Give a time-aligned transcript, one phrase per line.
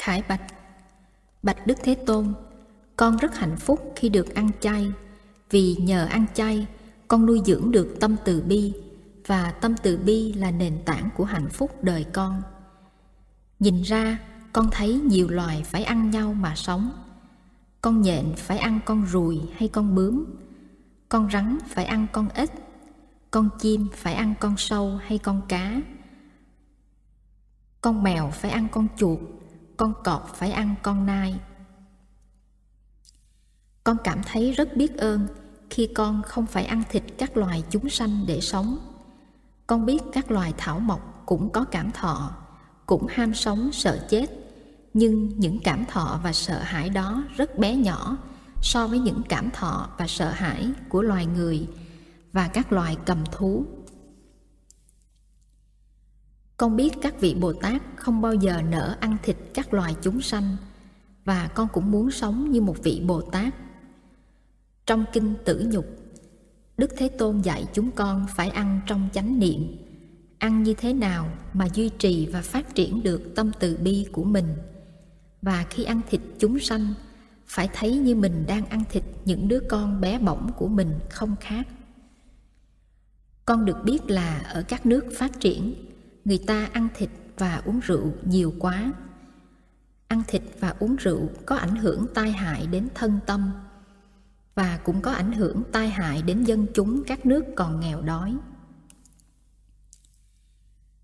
[0.00, 0.42] Khải Bạch.
[1.42, 2.34] Bạch Đức Thế Tôn,
[2.96, 4.92] Con rất hạnh phúc khi được ăn chay.
[5.50, 6.66] Vì nhờ ăn chay,
[7.08, 8.72] Con nuôi dưỡng được tâm từ bi,
[9.26, 12.42] Và tâm từ bi là nền tảng của hạnh phúc đời con.
[13.58, 14.18] Nhìn ra,
[14.52, 16.90] con thấy nhiều loài phải ăn nhau mà sống.
[17.82, 20.24] Con nhện phải ăn con ruồi hay con bướm.
[21.08, 22.50] Con rắn phải ăn con ếch.
[23.30, 25.80] Con chim phải ăn con sâu hay con cá.
[27.80, 29.18] Con mèo phải ăn con chuột
[29.80, 31.34] con cọp phải ăn con nai.
[33.84, 35.26] Con cảm thấy rất biết ơn
[35.70, 38.78] khi con không phải ăn thịt các loài chúng sanh để sống.
[39.66, 42.32] Con biết các loài thảo mộc cũng có cảm thọ,
[42.86, 44.26] cũng ham sống sợ chết.
[44.94, 48.16] Nhưng những cảm thọ và sợ hãi đó rất bé nhỏ
[48.62, 51.68] so với những cảm thọ và sợ hãi của loài người
[52.32, 53.64] và các loài cầm thú
[56.60, 60.20] con biết các vị Bồ Tát không bao giờ nỡ ăn thịt các loài chúng
[60.20, 60.56] sanh
[61.24, 63.54] và con cũng muốn sống như một vị Bồ Tát.
[64.86, 65.86] Trong kinh Tử Nhục,
[66.76, 69.76] Đức Thế Tôn dạy chúng con phải ăn trong chánh niệm,
[70.38, 74.24] ăn như thế nào mà duy trì và phát triển được tâm từ bi của
[74.24, 74.54] mình.
[75.42, 76.94] Và khi ăn thịt chúng sanh,
[77.46, 81.36] phải thấy như mình đang ăn thịt những đứa con bé bỏng của mình không
[81.40, 81.68] khác.
[83.44, 85.74] Con được biết là ở các nước phát triển,
[86.24, 88.92] người ta ăn thịt và uống rượu nhiều quá
[90.08, 93.50] ăn thịt và uống rượu có ảnh hưởng tai hại đến thân tâm
[94.54, 98.36] và cũng có ảnh hưởng tai hại đến dân chúng các nước còn nghèo đói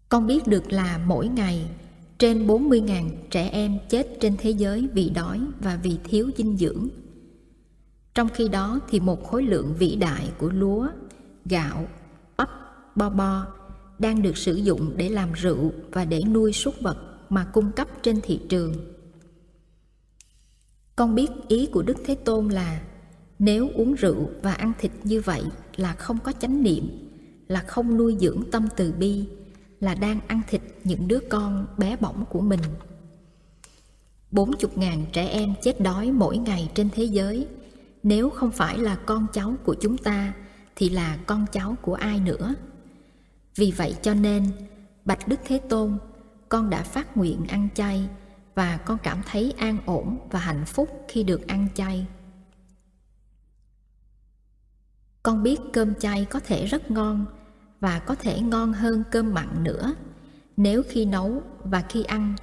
[0.09, 1.71] con biết được là mỗi ngày
[2.19, 6.89] trên 40.000 trẻ em chết trên thế giới vì đói và vì thiếu dinh dưỡng.
[8.15, 10.89] Trong khi đó thì một khối lượng vĩ đại của lúa,
[11.45, 11.89] gạo,
[12.37, 12.51] bắp,
[12.97, 13.47] bo bo
[13.99, 16.97] đang được sử dụng để làm rượu và để nuôi súc vật
[17.29, 18.75] mà cung cấp trên thị trường.
[20.97, 22.81] Con biết ý của Đức Thế Tôn là
[23.39, 25.43] nếu uống rượu và ăn thịt như vậy
[25.77, 27.11] là không có chánh niệm,
[27.49, 29.25] là không nuôi dưỡng tâm từ bi,
[29.81, 32.61] là đang ăn thịt những đứa con bé bỏng của mình.
[34.31, 37.47] Bốn chục ngàn trẻ em chết đói mỗi ngày trên thế giới,
[38.03, 40.33] nếu không phải là con cháu của chúng ta
[40.77, 42.55] thì là con cháu của ai nữa?
[43.57, 44.45] Vì vậy cho nên,
[45.05, 45.99] Bạch Đức Thế Tôn,
[46.49, 48.09] con đã phát nguyện ăn chay
[48.55, 52.07] và con cảm thấy an ổn và hạnh phúc khi được ăn chay.
[55.23, 57.27] Con biết cơm chay có thể rất ngon
[57.81, 59.95] và có thể ngon hơn cơm mặn nữa
[60.57, 62.35] nếu khi nấu và khi ăn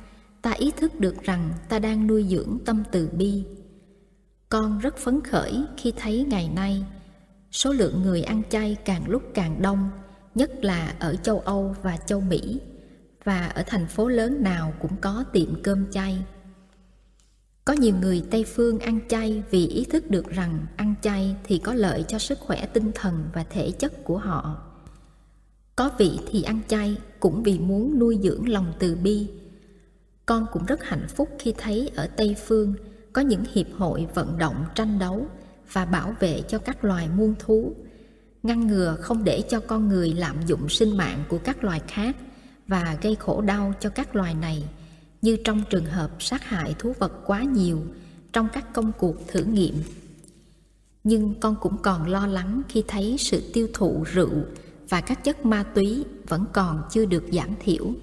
[0.41, 3.45] ta ý thức được rằng ta đang nuôi dưỡng tâm từ bi.
[4.49, 6.85] Con rất phấn khởi khi thấy ngày nay
[7.51, 9.89] số lượng người ăn chay càng lúc càng đông
[10.35, 12.59] nhất là ở châu Âu và châu Mỹ,
[13.23, 16.25] và ở thành phố lớn nào cũng có tiệm cơm chay.
[17.65, 21.57] Có nhiều người Tây phương ăn chay vì ý thức được rằng ăn chay thì
[21.57, 24.61] có lợi cho sức khỏe tinh thần và thể chất của họ.
[25.75, 29.27] Có vị thì ăn chay cũng vì muốn nuôi dưỡng lòng từ bi.
[30.25, 32.73] Con cũng rất hạnh phúc khi thấy ở Tây phương
[33.13, 35.25] có những hiệp hội vận động tranh đấu
[35.71, 37.73] và bảo vệ cho các loài muôn thú
[38.43, 42.15] ngăn ngừa không để cho con người lạm dụng sinh mạng của các loài khác
[42.67, 44.63] và gây khổ đau cho các loài này.
[45.21, 47.83] Như trong trường hợp sát hại thú vật quá nhiều
[48.33, 49.75] trong các công cuộc thử nghiệm.
[51.03, 54.43] Nhưng con cũng còn lo lắng khi thấy sự tiêu thụ rượu
[54.89, 57.93] và các chất ma túy vẫn còn chưa được giảm thiểu.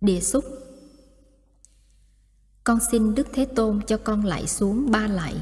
[0.00, 0.44] Địa xúc.
[2.64, 5.34] Con xin đức thế tôn cho con lại xuống ba lại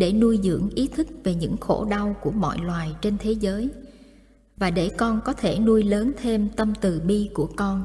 [0.00, 3.68] để nuôi dưỡng ý thức về những khổ đau của mọi loài trên thế giới.
[4.56, 7.84] Và để con có thể nuôi lớn thêm tâm từ bi của con.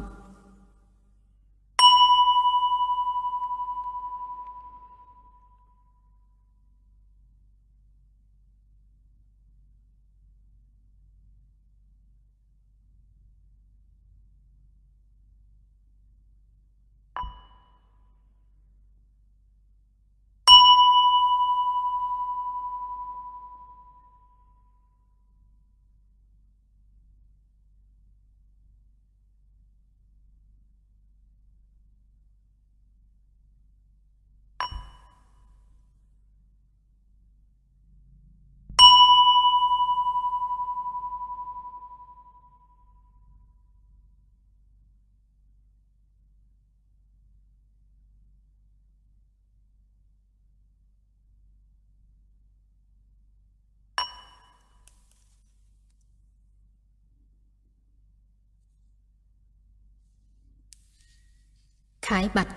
[62.15, 62.55] Khải Bạch.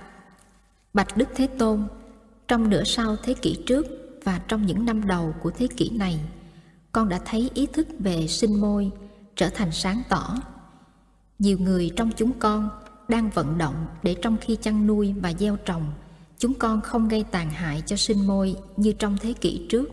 [0.94, 1.86] Bạch Đức Thế Tôn,
[2.48, 3.86] Trong nửa sau thế kỷ trước
[4.24, 6.20] và trong những năm đầu của thế kỷ này,
[6.92, 8.90] con đã thấy ý thức về sinh môi
[9.36, 10.36] trở thành sáng tỏ.
[11.38, 12.68] Nhiều người trong chúng con
[13.08, 15.92] đang vận động để trong khi chăn nuôi và gieo trồng,
[16.38, 19.88] chúng con không gây tàn hại cho sinh môi như trong thế kỷ trước.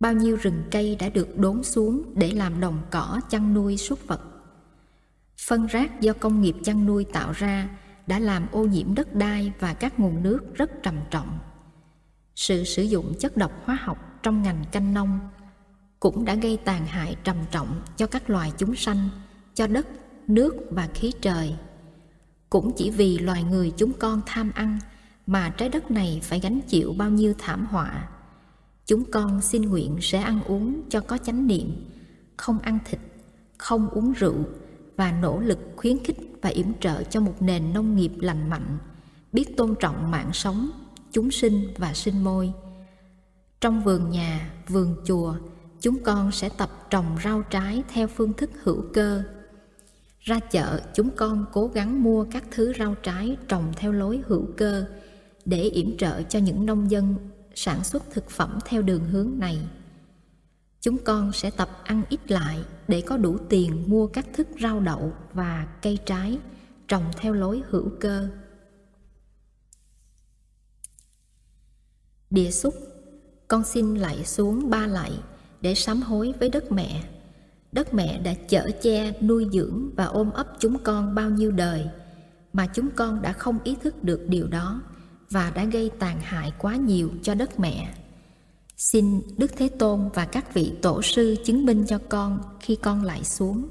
[0.00, 4.06] Bao nhiêu rừng cây đã được đốn xuống để làm đồng cỏ chăn nuôi súc
[4.06, 4.20] vật.
[5.46, 7.68] Phân rác do công nghiệp chăn nuôi tạo ra
[8.06, 11.38] đã làm ô nhiễm đất đai và các nguồn nước rất trầm trọng.
[12.36, 15.18] Sự sử dụng chất độc hóa học trong ngành canh nông
[16.00, 19.08] cũng đã gây tàn hại trầm trọng cho các loài chúng sanh,
[19.54, 19.86] cho đất,
[20.26, 21.56] nước và khí trời.
[22.50, 24.78] Cũng chỉ vì loài người chúng con tham ăn
[25.26, 28.08] mà trái đất này phải gánh chịu bao nhiêu thảm họa.
[28.86, 31.90] Chúng con xin nguyện sẽ ăn uống cho có chánh niệm,
[32.36, 33.00] không ăn thịt,
[33.58, 34.44] không uống rượu
[34.96, 38.78] và nỗ lực khuyến khích và yểm trợ cho một nền nông nghiệp lành mạnh,
[39.32, 40.70] biết tôn trọng mạng sống,
[41.12, 42.52] chúng sinh và sinh môi.
[43.60, 45.34] Trong vườn nhà, vườn chùa,
[45.80, 49.22] chúng con sẽ tập trồng rau trái theo phương thức hữu cơ.
[50.20, 54.46] Ra chợ, chúng con cố gắng mua các thứ rau trái trồng theo lối hữu
[54.56, 54.84] cơ
[55.44, 57.16] để yểm trợ cho những nông dân
[57.54, 59.58] sản xuất thực phẩm theo đường hướng này
[60.84, 62.58] chúng con sẽ tập ăn ít lại
[62.88, 66.38] để có đủ tiền mua các thức rau đậu và cây trái
[66.88, 68.28] trồng theo lối hữu cơ.
[72.30, 72.74] Địa xúc,
[73.48, 75.12] con xin lạy xuống ba lạy
[75.60, 77.04] để sám hối với đất mẹ.
[77.72, 81.86] Đất mẹ đã chở che, nuôi dưỡng và ôm ấp chúng con bao nhiêu đời,
[82.52, 84.82] mà chúng con đã không ý thức được điều đó
[85.30, 87.94] và đã gây tàn hại quá nhiều cho đất mẹ
[88.92, 93.02] xin đức thế tôn và các vị tổ sư chứng minh cho con khi con
[93.02, 93.68] lại xuống.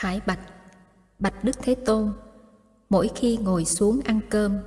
[0.00, 0.40] Khải Bạch.
[1.18, 2.12] Bạch Đức Thế Tôn,
[2.90, 4.58] Mỗi khi ngồi xuống ăn cơm,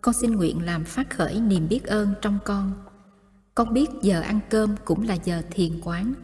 [0.00, 2.72] Con xin nguyện làm phát khởi niềm biết ơn trong con.
[3.54, 6.14] Con biết giờ ăn cơm cũng là giờ thiền quán,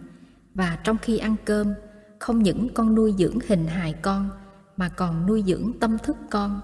[0.55, 1.75] Và trong khi ăn cơm,
[2.19, 4.31] Không những con nuôi dưỡng hình hài con,
[4.77, 6.61] Mà còn nuôi dưỡng tâm thức con.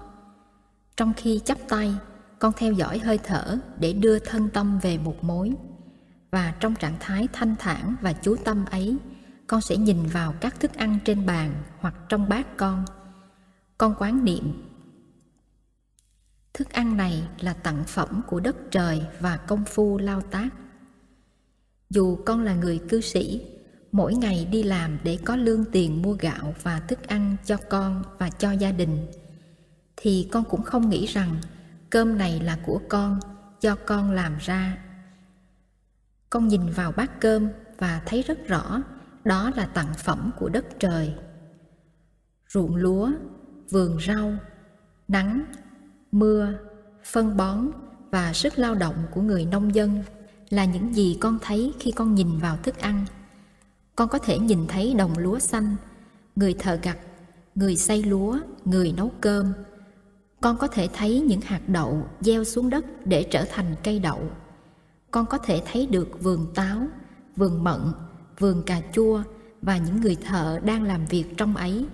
[0.97, 1.95] Trong khi chắp tay,
[2.39, 5.53] Con theo dõi hơi thở Để đưa thân tâm về một mối,
[6.31, 8.97] Và trong trạng thái thanh thản và chú tâm ấy
[9.47, 12.85] con sẽ nhìn vào các thức ăn trên bàn hoặc trong bát con.
[13.77, 14.69] Con quán niệm,
[16.53, 20.49] thức ăn này là tặng phẩm của đất trời và công phu lao tác.
[21.89, 23.41] Dù con là người cư sĩ,
[23.91, 28.03] mỗi ngày đi làm để có lương tiền mua gạo và thức ăn cho con
[28.17, 29.07] và cho gia đình,
[29.97, 31.35] thì con cũng không nghĩ rằng
[31.89, 33.19] cơm này là của con,
[33.61, 34.77] do con làm ra.
[36.29, 38.81] Con nhìn vào bát cơm và thấy rất rõ
[39.23, 41.13] đó là tặng phẩm của đất trời.
[42.49, 43.11] Ruộng lúa,
[43.69, 44.33] vườn rau,
[45.07, 45.45] nắng,
[46.11, 46.53] mưa,
[47.03, 47.71] phân bón
[48.11, 50.03] và sức lao động của người nông dân
[50.49, 53.05] là những gì con thấy khi con nhìn vào thức ăn.
[53.95, 55.75] Con có thể nhìn thấy đồng lúa xanh,
[56.35, 56.97] người thợ gặt,
[57.55, 59.53] người xây lúa, người nấu cơm.
[60.41, 64.21] Con có thể thấy những hạt đậu gieo xuống đất để trở thành cây đậu.
[65.11, 66.87] Con có thể thấy được vườn táo,
[67.35, 67.81] vườn mận
[68.43, 69.23] vườn cà chua
[69.61, 71.85] và những người thợ đang làm việc trong ấy.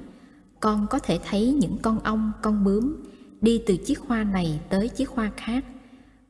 [0.60, 2.96] Con có thể thấy những con ong, con bướm
[3.42, 5.66] đi từ chiếc hoa này tới chiếc hoa khác.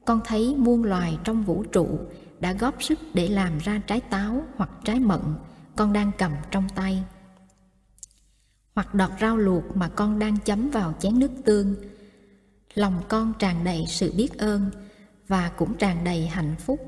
[0.05, 1.99] Con thấy muôn loài trong vũ trụ
[2.39, 5.21] đã góp sức để làm ra trái táo hoặc trái mận
[5.75, 7.03] con đang cầm trong tay.
[8.75, 11.75] Hoặc đọt rau luộc mà con đang chấm vào chén nước tương.
[12.73, 14.71] Lòng con tràn đầy sự biết ơn
[15.27, 16.79] và cũng tràn đầy hạnh phúc.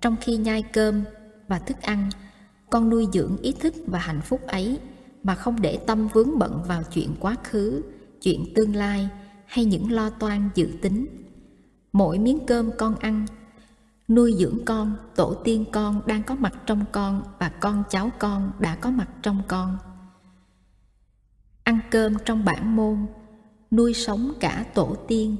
[0.00, 1.04] Trong khi nhai cơm
[1.48, 2.10] và thức ăn.
[2.70, 4.78] Con nuôi dưỡng ý thức và hạnh phúc ấy
[5.22, 7.82] mà không để tâm vướng bận vào chuyện quá khứ,
[8.22, 9.08] chuyện tương lai
[9.46, 11.06] hay những lo toan dự tính.
[11.92, 13.26] Mỗi miếng cơm con ăn,
[14.08, 18.52] nuôi dưỡng con, tổ tiên con đang có mặt trong con và con cháu con
[18.58, 19.78] đã có mặt trong con.
[21.62, 23.06] Ăn cơm trong bản môn,
[23.70, 25.36] nuôi sống cả tổ tiên,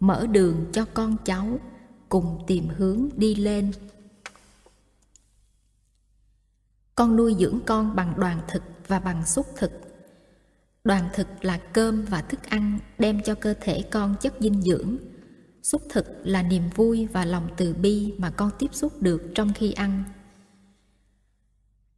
[0.00, 1.58] mở đường cho con cháu
[2.08, 3.72] cùng tìm hướng đi lên
[7.02, 9.72] con nuôi dưỡng con bằng đoàn thực và bằng xúc thực.
[10.84, 14.96] Đoàn thực là cơm và thức ăn đem cho cơ thể con chất dinh dưỡng.
[15.62, 19.52] Xúc thực là niềm vui và lòng từ bi mà con tiếp xúc được trong
[19.52, 20.04] khi ăn.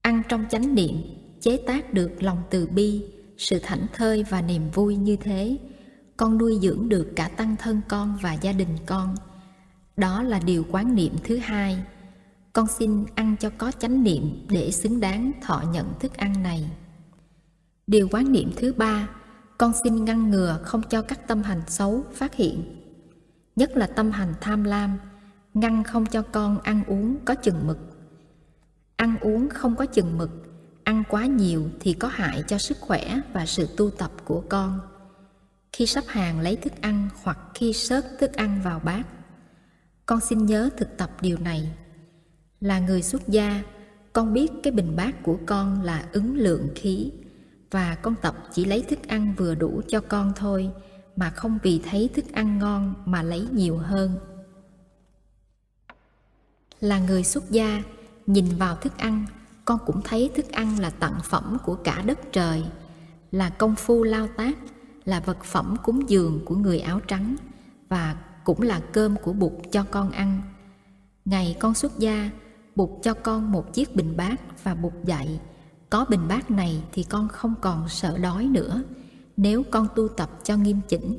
[0.00, 0.96] Ăn trong chánh niệm,
[1.40, 3.04] chế tác được lòng từ bi,
[3.38, 5.58] sự thảnh thơi và niềm vui như thế,
[6.16, 9.14] con nuôi dưỡng được cả tăng thân con và gia đình con.
[9.96, 11.84] Đó là điều quán niệm thứ hai
[12.54, 16.70] con xin ăn cho có chánh niệm để xứng đáng thọ nhận thức ăn này.
[17.86, 19.08] Điều quán niệm thứ ba,
[19.58, 22.80] con xin ngăn ngừa không cho các tâm hành xấu phát hiện.
[23.56, 24.98] Nhất là tâm hành tham lam,
[25.54, 27.78] ngăn không cho con ăn uống có chừng mực.
[28.96, 30.30] Ăn uống không có chừng mực,
[30.84, 34.80] ăn quá nhiều thì có hại cho sức khỏe và sự tu tập của con.
[35.72, 39.02] Khi sắp hàng lấy thức ăn hoặc khi sớt thức ăn vào bát,
[40.06, 41.72] con xin nhớ thực tập điều này
[42.60, 43.62] là người xuất gia.
[44.12, 47.12] Con biết cái bình bát của con là ứng lượng khí,
[47.70, 50.70] và con tập chỉ lấy thức ăn vừa đủ cho con thôi,
[51.16, 54.18] mà không vì thấy thức ăn ngon mà lấy nhiều hơn.
[56.80, 57.82] Là người xuất gia,
[58.26, 59.26] nhìn vào thức ăn,
[59.64, 62.64] con cũng thấy thức ăn là tặng phẩm của cả đất trời.
[63.32, 64.58] Là công phu lao tác,
[65.04, 67.36] là vật phẩm cúng dường của người áo trắng,
[67.88, 70.42] và cũng là cơm của bụt cho con ăn.
[71.24, 72.30] Ngày con xuất gia
[72.74, 75.40] bụt cho con một chiếc bình bát và bụt dạy,
[75.90, 78.82] có bình bát này thì con không còn sợ đói nữa,
[79.36, 81.18] nếu con tu tập cho nghiêm chỉnh.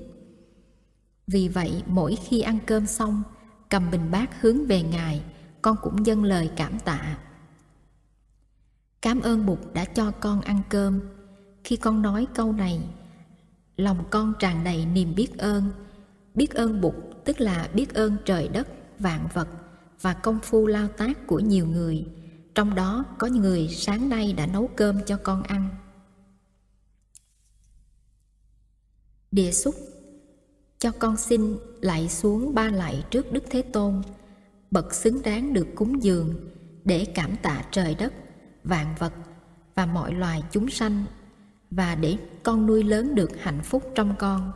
[1.28, 3.24] Vì vậy, mỗi khi ăn cơm xong,
[3.70, 5.24] cầm bình bát hướng về ngài,
[5.62, 7.18] con cũng dâng lời cảm tạ.
[9.02, 11.00] Cảm ơn bụt đã cho con ăn cơm.
[11.64, 12.82] Khi con nói câu này,
[13.78, 15.64] lòng con tràn đầy niềm biết ơn.
[16.36, 16.96] Biết ơn bụt
[17.26, 18.68] tức là biết ơn trời đất,
[19.00, 19.48] vạn vật
[20.02, 22.06] và công phu lao tác của nhiều người.
[22.56, 25.70] Trong đó, có người sáng nay đã nấu cơm cho con ăn.
[29.32, 29.75] Địa xúc,
[30.80, 34.02] cho con xin lại xuống ba lạy trước đức thế tôn,
[34.72, 36.36] bậc xứng đáng được cúng dường
[36.84, 38.14] để cảm tạ trời đất,
[38.64, 39.14] vạn vật
[39.75, 41.06] và mọi loài chúng sanh,
[41.72, 44.52] và để con nuôi lớn được hạnh phúc trong con.